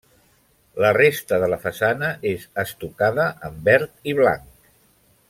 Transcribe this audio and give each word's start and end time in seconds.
La 0.83 0.89
resta 0.97 1.37
de 1.43 1.49
la 1.51 1.59
façana 1.67 2.09
és 2.31 2.47
estucada 2.63 3.29
en 3.51 3.63
verd 3.69 4.13
i 4.15 4.21
blanc. 4.23 4.49